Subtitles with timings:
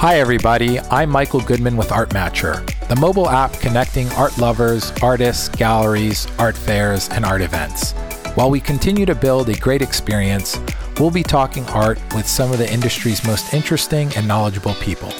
[0.00, 0.80] Hi, everybody.
[0.80, 6.56] I'm Michael Goodman with Art Matcher, the mobile app connecting art lovers, artists, galleries, art
[6.56, 7.92] fairs, and art events.
[8.34, 10.58] While we continue to build a great experience,
[10.98, 15.10] we'll be talking art with some of the industry's most interesting and knowledgeable people.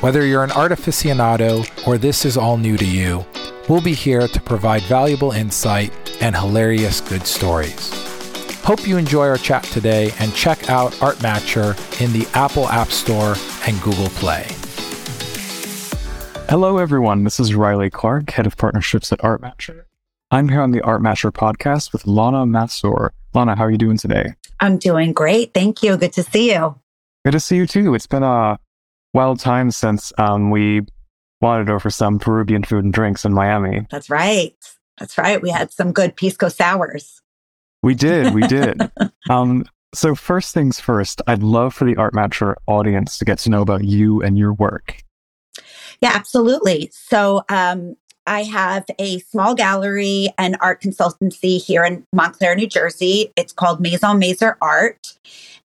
[0.00, 3.24] Whether you're an art aficionado or this is all new to you,
[3.68, 8.09] we'll be here to provide valuable insight and hilarious good stories.
[8.62, 12.88] Hope you enjoy our chat today and check out Art Matcher in the Apple App
[12.88, 13.34] Store
[13.66, 14.46] and Google Play.
[16.48, 17.24] Hello, everyone.
[17.24, 19.84] This is Reilly Clark, head of partnerships at Art Matcher.
[20.30, 23.10] I'm here on the Art Matcher podcast with Lana Masor.
[23.34, 24.34] Lana, how are you doing today?
[24.60, 25.54] I'm doing great.
[25.54, 25.96] Thank you.
[25.96, 26.78] Good to see you.
[27.24, 27.94] Good to see you too.
[27.94, 28.58] It's been a
[29.14, 30.82] wild time since um, we
[31.40, 33.86] wandered over some Peruvian food and drinks in Miami.
[33.90, 34.54] That's right.
[34.98, 35.40] That's right.
[35.40, 37.19] We had some good pisco sours.
[37.82, 38.34] We did.
[38.34, 38.90] We did.
[39.30, 43.50] um, so, first things first, I'd love for the Art Matcher audience to get to
[43.50, 45.02] know about you and your work.
[46.00, 46.90] Yeah, absolutely.
[46.92, 47.96] So, um,
[48.26, 53.32] I have a small gallery and art consultancy here in Montclair, New Jersey.
[53.34, 55.18] It's called Maison Masor Art.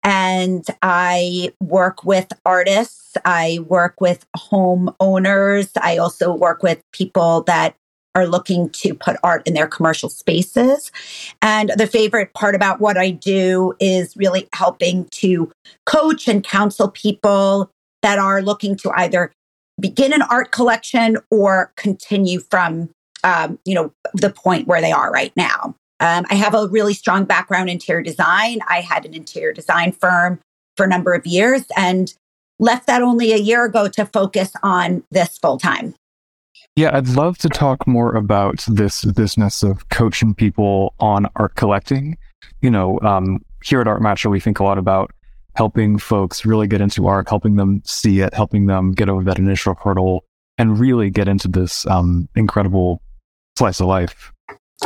[0.03, 7.75] And I work with artists, I work with homeowners, I also work with people that
[8.16, 10.92] are looking to put art in their commercial spaces.
[11.42, 15.52] And the favorite part about what I do is really helping to
[15.86, 17.70] coach and counsel people
[18.02, 19.32] that are looking to either
[19.80, 22.90] begin an art collection or continue from
[23.24, 25.76] um, you know the point where they are right now.
[26.02, 28.60] Um, i have a really strong background in interior design.
[28.68, 30.40] I had an interior design firm
[30.78, 32.14] for a number of years and
[32.60, 35.94] left that only a year ago to focus on this full time
[36.75, 42.17] yeah, I'd love to talk more about this business of coaching people on art collecting.
[42.62, 45.12] You know, um, here at Art Matcher, we think a lot about
[45.56, 49.38] helping folks really get into art, helping them see it, helping them get over that
[49.38, 50.23] initial hurdle,
[50.58, 53.02] and really get into this um, incredible
[53.58, 54.31] slice of life.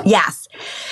[0.04, 0.48] Yes.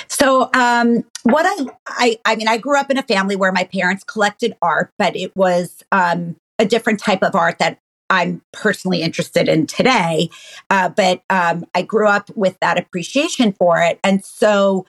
[0.08, 3.64] So, um, what I, I, I mean, I grew up in a family where my
[3.64, 7.80] parents collected art, but it was um, a different type of art that
[8.12, 10.30] I'm personally interested in today.
[10.70, 14.00] Uh, but um, I grew up with that appreciation for it.
[14.04, 14.86] And so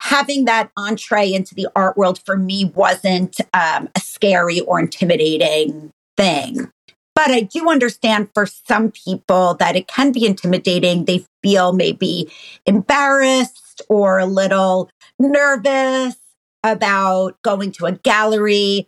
[0.00, 5.90] having that entree into the art world for me wasn't um, a scary or intimidating
[6.16, 6.70] thing.
[7.14, 11.04] But I do understand for some people that it can be intimidating.
[11.04, 12.32] They feel maybe
[12.64, 16.16] embarrassed or a little nervous
[16.64, 18.86] about going to a gallery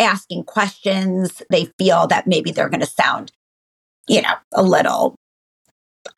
[0.00, 1.42] asking questions.
[1.50, 3.32] They feel that maybe they're going to sound,
[4.08, 5.14] you know, a little,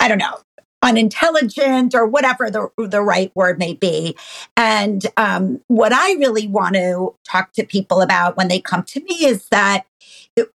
[0.00, 0.39] I don't know,
[0.83, 4.17] unintelligent or whatever the, the right word may be.
[4.56, 9.00] And um, what I really want to talk to people about when they come to
[9.00, 9.87] me is that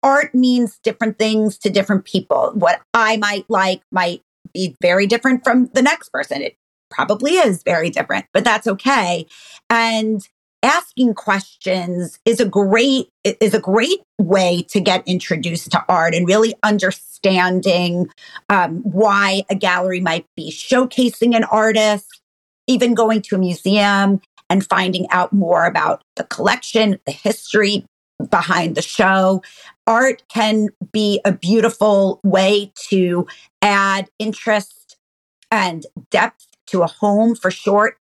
[0.04, 2.52] art means different things to different people.
[2.54, 4.22] What I might like might
[4.54, 6.42] be very different from the next person.
[6.42, 6.56] It
[6.90, 9.26] probably is very different, but that's okay.
[9.70, 10.28] And
[10.64, 16.28] asking questions is a great is a great way to get introduced to art and
[16.28, 18.08] really understanding
[18.50, 22.22] um, why a gallery might be showcasing an artist
[22.68, 27.86] even going to a museum and finding out more about the collection the history
[28.30, 29.42] behind the show.
[29.88, 33.26] Art can be a beautiful way to
[33.62, 34.98] add interest
[35.50, 37.98] and depth to a home for short,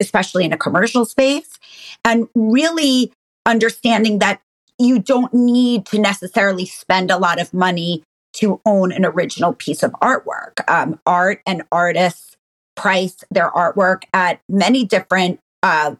[0.00, 1.58] especially in a commercial space,
[2.04, 3.12] and really
[3.46, 4.40] understanding that
[4.78, 8.02] you don't need to necessarily spend a lot of money
[8.34, 10.68] to own an original piece of artwork.
[10.68, 12.36] Um, art and artists
[12.76, 15.94] price their artwork at many different uh,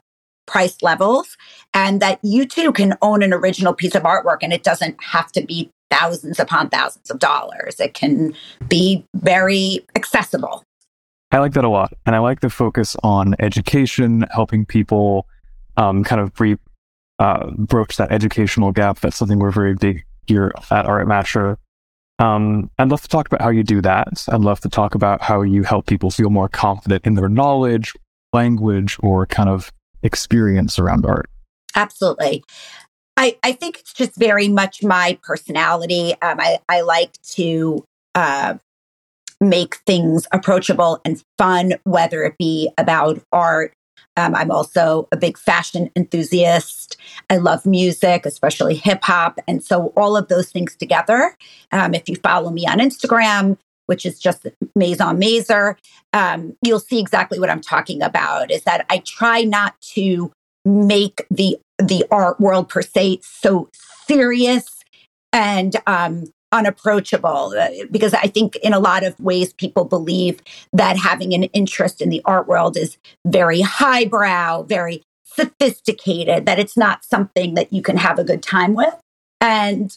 [0.47, 1.37] price levels,
[1.75, 5.31] and that you too can own an original piece of artwork, and it doesn't have
[5.33, 7.79] to be thousands upon thousands of dollars.
[7.79, 8.35] It can
[8.67, 10.65] be very accessible.
[11.33, 11.95] I like that a lot.
[12.05, 15.27] And I like the focus on education, helping people
[15.79, 16.59] um, kind of re-
[17.19, 19.01] uh, broach that educational gap.
[19.01, 21.57] That's something we're very big here at Art Matcher.
[22.19, 24.25] Um, I'd love to talk about how you do that.
[24.29, 27.95] I'd love to talk about how you help people feel more confident in their knowledge,
[28.33, 29.73] language, or kind of
[30.03, 31.31] experience around art.
[31.75, 32.45] Absolutely.
[33.17, 36.13] I, I think it's just very much my personality.
[36.23, 37.85] Um, I, I like to
[38.15, 38.55] uh,
[39.43, 43.75] make things approachable and fun, whether it be about art.
[44.17, 46.97] Um, I'm also a big fashion enthusiast.
[47.29, 49.39] I love music, especially hip hop.
[49.49, 51.37] And so all of those things together,
[51.73, 54.47] um, if you follow me on Instagram, which is just
[54.77, 55.77] Maison Masor,
[56.13, 60.31] um, you'll see exactly what I'm talking about is that I try not to
[60.65, 63.69] make the the art world per se so
[64.07, 64.67] serious
[65.33, 70.41] and um, unapproachable uh, because I think in a lot of ways people believe
[70.73, 76.77] that having an interest in the art world is very highbrow, very sophisticated, that it's
[76.77, 78.95] not something that you can have a good time with.
[79.41, 79.97] And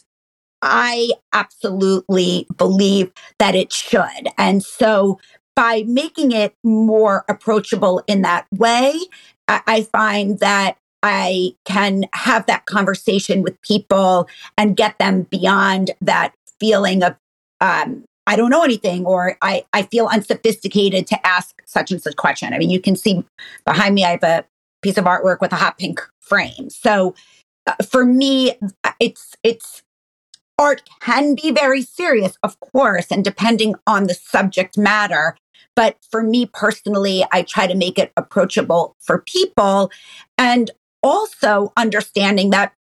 [0.62, 4.28] I absolutely believe that it should.
[4.38, 5.20] And so
[5.54, 8.98] by making it more approachable in that way,
[9.48, 14.28] I, find that I can have that conversation with people
[14.58, 17.16] and get them beyond that feeling of
[17.60, 22.16] um, I don't know anything or I, I feel unsophisticated to ask such and such
[22.16, 22.52] question.
[22.52, 23.24] I mean, you can see
[23.64, 24.44] behind me, I have a
[24.82, 26.68] piece of artwork with a hot pink frame.
[26.70, 27.14] So
[27.66, 28.54] uh, for me,
[29.00, 29.82] it's it's
[30.58, 35.36] art can be very serious, of course, and depending on the subject matter.
[35.74, 39.90] But for me personally, I try to make it approachable for people
[40.38, 40.70] and
[41.02, 42.72] also understanding that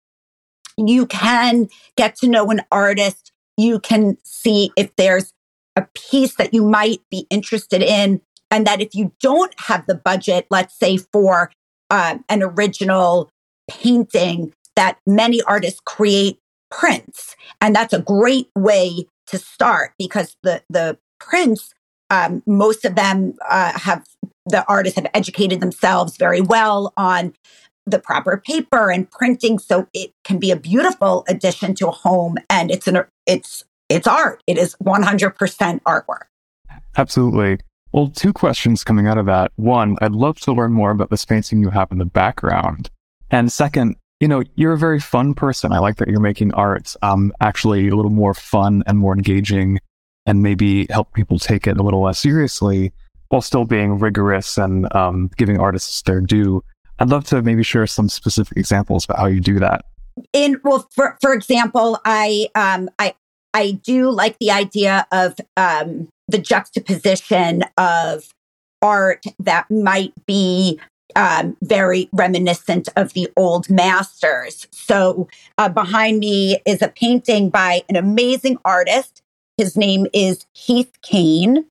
[0.77, 3.31] you can get to know an artist.
[3.57, 5.33] You can see if there's
[5.75, 8.21] a piece that you might be interested in.
[8.51, 11.51] And that if you don't have the budget, let's say for
[11.89, 13.29] uh, an original
[13.69, 16.39] painting, that many artists create
[16.71, 17.35] prints.
[17.59, 21.73] And that's a great way to start because the, the prints,
[22.09, 24.05] um, most of them uh, have,
[24.45, 27.33] the artists have educated themselves very well on
[27.85, 29.59] the proper paper and printing.
[29.59, 34.07] So it can be a beautiful addition to a home and it's an, it's, it's
[34.07, 34.41] art.
[34.47, 36.25] It is 100% artwork.
[36.97, 37.59] Absolutely.
[37.91, 39.51] Well, two questions coming out of that.
[39.55, 42.89] One, I'd love to learn more about this painting you have in the background.
[43.31, 45.71] And second, you know, you're a very fun person.
[45.71, 49.79] I like that you're making art um, actually a little more fun and more engaging
[50.25, 52.91] and maybe help people take it a little less seriously
[53.29, 56.63] while still being rigorous and um, giving artists their due.
[56.99, 59.85] I'd love to maybe share some specific examples about how you do that.
[60.33, 63.15] In well, for for example, I um I
[63.53, 68.33] I do like the idea of um the juxtaposition of
[68.81, 70.79] art that might be
[71.15, 74.67] um, very reminiscent of the old masters.
[74.71, 75.27] So
[75.57, 79.21] uh, behind me is a painting by an amazing artist.
[79.57, 81.65] His name is Heath Kane,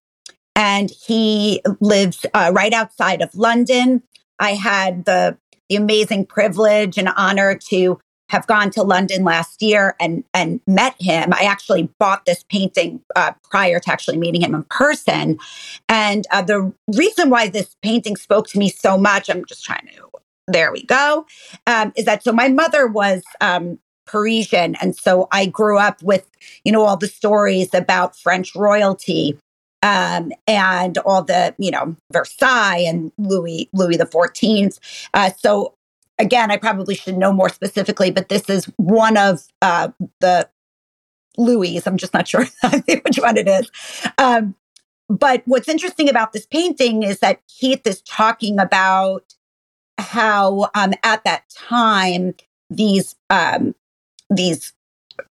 [0.57, 4.03] and he lives uh, right outside of London.
[4.39, 5.39] I had the
[5.69, 7.99] the amazing privilege and honor to
[8.31, 11.33] have gone to London last year and and met him.
[11.33, 15.39] I actually bought this painting uh, prior to actually meeting him in person,
[15.89, 19.89] and uh, the reason why this painting spoke to me so much, I'm just trying
[19.95, 20.09] to.
[20.47, 21.27] There we go.
[21.67, 22.33] Um, is that so?
[22.33, 26.29] My mother was um, Parisian, and so I grew up with
[26.65, 29.39] you know all the stories about French royalty
[29.85, 34.81] um, and all the you know Versailles and Louis Louis the Fourteenth.
[35.13, 35.75] Uh, so
[36.19, 39.91] again, I probably should know more specifically, but this is one of uh,
[40.21, 40.49] the
[41.37, 41.87] Louis.
[41.87, 42.47] I'm just not sure
[42.87, 43.71] which one it is.
[44.19, 44.55] Um,
[45.09, 49.35] but what's interesting about this painting is that Keith is talking about
[49.99, 52.35] how um, at that time
[52.71, 53.75] these um,
[54.31, 54.73] these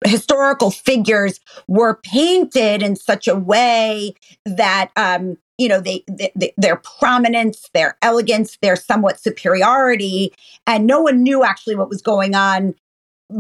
[0.06, 4.14] historical figures were painted in such a way
[4.46, 10.34] that um, you know they, they, their prominence their elegance their somewhat superiority
[10.68, 12.76] and no one knew actually what was going on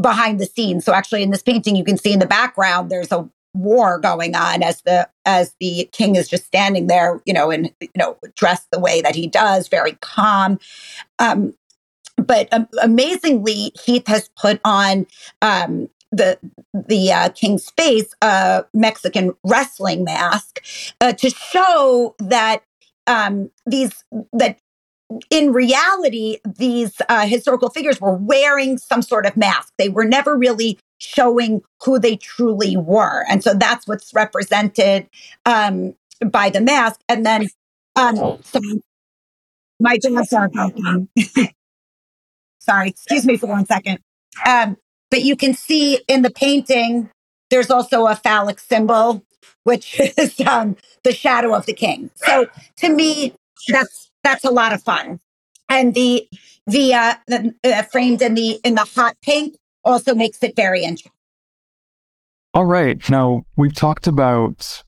[0.01, 0.83] behind the scenes.
[0.85, 4.35] So actually in this painting you can see in the background there's a war going
[4.35, 8.17] on as the as the king is just standing there you know and you know
[8.35, 10.59] dressed the way that he does very calm.
[11.19, 11.53] Um
[12.17, 15.05] but um, amazingly heath has put on
[15.41, 16.39] um the
[16.73, 20.63] the uh, king's face a Mexican wrestling mask
[21.01, 22.63] uh, to show that
[23.07, 24.03] um, these
[24.33, 24.59] that
[25.29, 29.73] in reality these uh, historical figures were wearing some sort of mask.
[29.77, 35.07] They were never really showing who they truly were, and so that's what's represented
[35.45, 35.95] um,
[36.25, 37.01] by the mask.
[37.09, 37.47] And then,
[37.95, 38.59] um, so
[39.79, 40.49] my dogs are.
[42.59, 43.99] Sorry, excuse me for one second.
[44.43, 44.77] Um,
[45.11, 47.09] but you can see in the painting,
[47.49, 49.23] there's also a phallic symbol,
[49.63, 52.09] which is um, the shadow of the king.
[52.15, 52.47] So
[52.77, 53.33] to me,
[53.67, 55.19] that's that's a lot of fun.
[55.69, 56.27] And the
[56.67, 60.83] the, uh, the uh, framed in the in the hot pink also makes it very
[60.83, 61.11] interesting.
[62.53, 63.07] All right.
[63.09, 64.83] Now we've talked about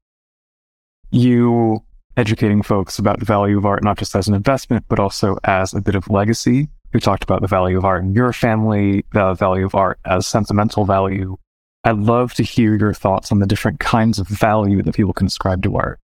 [1.12, 1.84] you
[2.16, 5.74] educating folks about the value of art, not just as an investment, but also as
[5.74, 6.70] a bit of legacy.
[6.98, 10.26] We talked about the value of art in your family, the value of art as
[10.26, 11.38] sentimental value.
[11.84, 15.28] I'd love to hear your thoughts on the different kinds of value that people can
[15.28, 16.00] ascribe to art.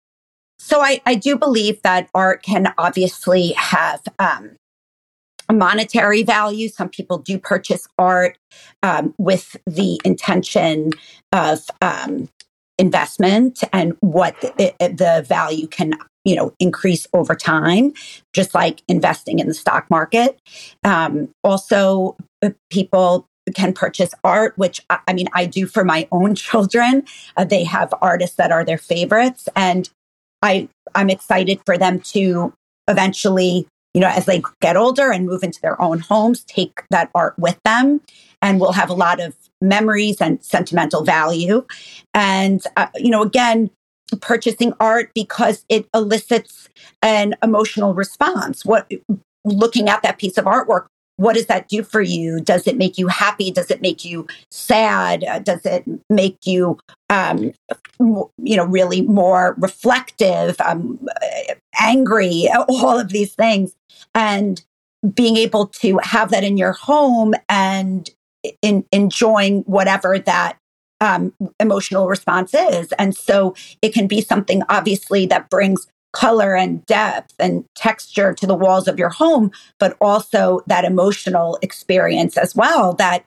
[0.58, 4.56] So I, I do believe that art can obviously have um,
[5.52, 6.68] monetary value.
[6.70, 8.38] Some people do purchase art
[8.82, 10.92] um, with the intention
[11.32, 12.30] of um,
[12.78, 17.92] investment and what the, the, value can you know increase over time
[18.34, 20.38] just like investing in the stock market
[20.84, 26.34] um, also uh, people can purchase art which i mean i do for my own
[26.34, 27.02] children
[27.36, 29.90] uh, they have artists that are their favorites and
[30.42, 32.52] i i'm excited for them to
[32.88, 37.10] eventually you know, as they get older and move into their own homes, take that
[37.14, 38.00] art with them
[38.42, 41.64] and will have a lot of memories and sentimental value.
[42.14, 43.70] And, uh, you know, again,
[44.16, 46.68] purchasing art because it elicits
[47.02, 48.64] an emotional response.
[48.64, 48.90] What
[49.44, 50.86] looking at that piece of artwork,
[51.16, 52.40] what does that do for you?
[52.40, 53.50] Does it make you happy?
[53.50, 55.24] Does it make you sad?
[55.24, 56.78] Uh, does it make you,
[57.10, 57.52] um,
[57.98, 61.04] you know, really more reflective, um,
[61.80, 62.48] angry?
[62.68, 63.74] All of these things,
[64.14, 64.62] and
[65.14, 68.08] being able to have that in your home and
[68.62, 70.56] in, enjoying whatever that
[71.00, 72.92] um, emotional response is.
[72.92, 78.46] And so it can be something obviously that brings color and depth and texture to
[78.46, 83.24] the walls of your home, but also that emotional experience as well that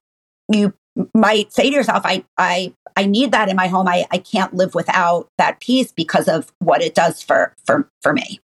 [0.51, 0.73] you
[1.13, 3.87] might say to yourself, I, I, I need that in my home.
[3.87, 8.13] I, I can't live without that piece because of what it does for, for, for
[8.13, 8.39] me.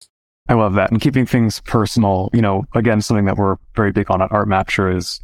[0.49, 0.91] I love that.
[0.91, 4.49] And keeping things personal, you know, again, something that we're very big on at Art
[4.49, 5.21] Matcher is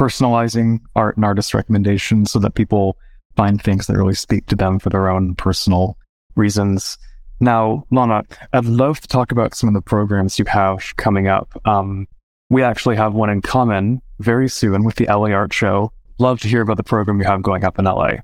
[0.00, 2.96] personalizing art and artist recommendations so that people
[3.36, 5.96] find things that really speak to them for their own personal
[6.36, 6.98] reasons.
[7.40, 11.48] Now, Lana, I'd love to talk about some of the programs you have coming up.
[11.64, 12.06] Um,
[12.50, 15.92] we actually have one in common very soon with the LA Art Show.
[16.18, 18.16] Love to hear about the program you have going up in LA.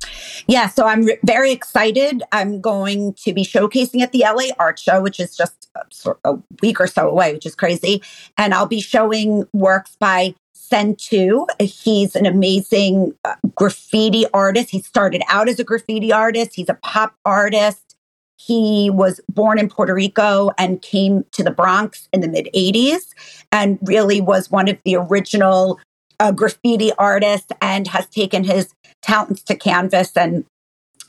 [0.47, 2.23] Yeah, so I'm re- very excited.
[2.31, 6.39] I'm going to be showcasing at the LA Art Show, which is just a, a
[6.61, 8.03] week or so away, which is crazy.
[8.37, 10.35] And I'll be showing works by
[10.71, 11.47] Sen2.
[11.61, 14.71] He's an amazing uh, graffiti artist.
[14.71, 16.55] He started out as a graffiti artist.
[16.55, 17.97] He's a pop artist.
[18.39, 23.15] He was born in Puerto Rico and came to the Bronx in the mid 80s
[23.51, 25.81] and really was one of the original
[26.21, 30.45] uh, graffiti artists and has taken his talents to canvas and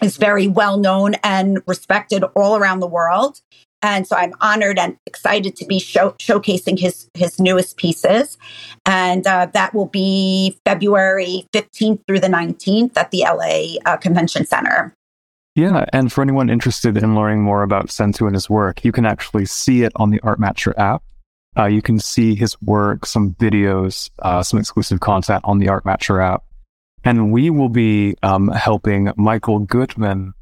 [0.02, 3.42] is very well known and respected all around the world.
[3.82, 8.38] And so I'm honored and excited to be show- showcasing his his newest pieces,
[8.86, 14.46] and uh, that will be February 15th through the 19th at the LA uh, Convention
[14.46, 14.96] Center.
[15.58, 19.08] Yeah, and for anyone interested in learning more about Sen2 and his work, you can
[19.08, 21.02] actually see it on the Art Matcher app.
[21.58, 25.84] Uh, you can see his work, some videos, uh, some exclusive content on the Art
[25.84, 26.44] Matcher app.
[27.04, 30.34] And we will be um, helping Michael Goodman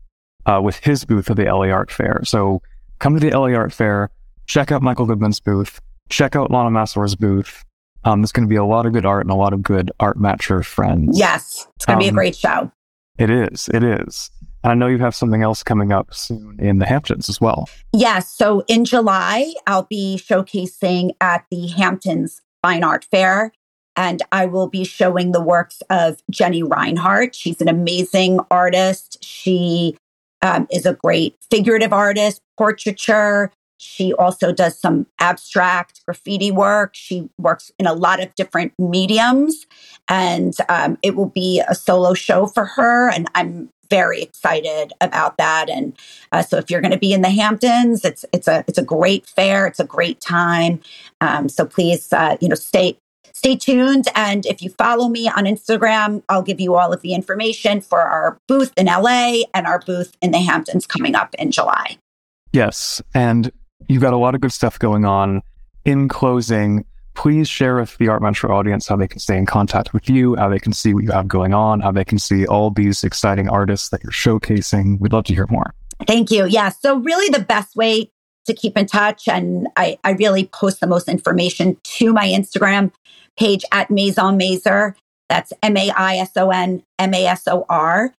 [0.46, 2.22] uh, with his booth at the LA Art Fair.
[2.25, 2.62] So
[3.00, 4.10] come to the LA Art Fair,
[4.46, 7.64] check out Michael Goodman's booth, check out Lana Masor's booth.
[8.04, 9.92] Um, there's going to be a lot of good art and a lot of good
[10.00, 11.18] Art Matcher friends.
[11.18, 12.72] Yes, it's going to um, be a um, great show.
[13.18, 13.70] It is.
[13.74, 14.30] It is.
[14.64, 17.70] I know you have something else coming up soon in the Hamptons as well.
[17.94, 18.32] Yes.
[18.32, 23.54] So in July, I'll be showcasing at the Hamptons Fine Art Fair.
[23.96, 27.34] And I will be showing the works of Jenny Reinhardt.
[27.34, 29.24] She's an amazing artist.
[29.24, 29.98] She
[30.42, 33.51] um, is a great figurative artist, portraiture.
[33.77, 36.92] She also does some abstract graffiti work.
[36.94, 39.65] She works in a lot of different mediums,
[40.08, 43.10] and um, it will be a solo show for her.
[43.10, 45.70] And I'm very excited about that.
[45.70, 45.96] And
[46.32, 48.84] uh, so, if you're going to be in the Hamptons, it's it's a it's a
[48.84, 49.68] great fair.
[49.68, 50.82] It's a great time.
[51.22, 52.98] Um, so please, uh, you know, stay
[53.36, 54.06] stay tuned.
[54.15, 58.01] And if you follow me on Instagram, I'll give you all of the information for
[58.01, 61.98] our booth in LA and our booth in the Hamptons coming up in July.
[62.54, 63.51] Yes, and
[63.88, 65.42] you've got a lot of good stuff going on.
[65.84, 69.94] In closing, please share with the Art Matcher audience how they can stay in contact
[69.94, 72.48] with you, how they can see what you have going on, how they can see
[72.48, 75.00] all these exciting artists that you're showcasing.
[75.00, 75.74] We'd love to hear more.
[76.08, 76.46] Thank you.
[76.46, 76.70] Yeah.
[76.70, 78.10] So, really, the best way
[78.46, 82.92] to keep in touch, and I, I really post the most information to my Instagram
[83.38, 84.96] page at Maison Masor.
[85.30, 88.13] That's M A I S O N M A S O R.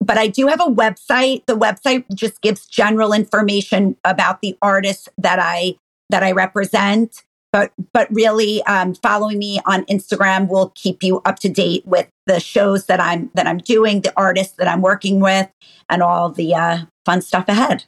[0.00, 1.44] But I do have a website.
[1.46, 5.76] The website just gives general information about the artists that I
[6.10, 7.22] that I represent
[7.56, 12.08] but but really um, following me on instagram will keep you up to date with
[12.26, 15.48] the shows that i'm that i'm doing the artists that i'm working with
[15.88, 17.84] and all the uh, fun stuff ahead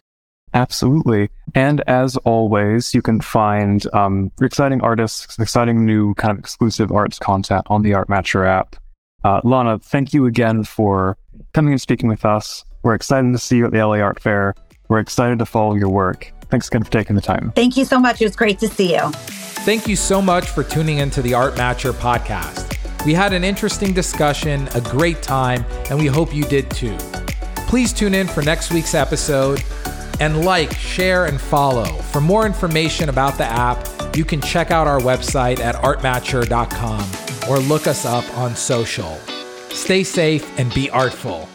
[0.55, 6.91] absolutely and as always you can find um, exciting artists exciting new kind of exclusive
[6.93, 8.77] arts content on the art matcher app
[9.25, 11.17] uh, lana thank you again for
[11.55, 14.55] coming and speaking with us we're excited to see you at the la art fair
[14.89, 17.53] we're excited to follow your work Thanks again for taking the time.
[17.55, 18.21] Thank you so much.
[18.21, 19.11] It was great to see you.
[19.65, 22.75] Thank you so much for tuning into the Art Matcher podcast.
[23.05, 26.97] We had an interesting discussion, a great time, and we hope you did too.
[27.69, 29.63] Please tune in for next week's episode
[30.21, 31.85] and like, share, and follow.
[31.85, 37.59] For more information about the app, you can check out our website at artmatcher.com or
[37.59, 39.17] look us up on social.
[39.71, 41.49] Stay safe and be artful.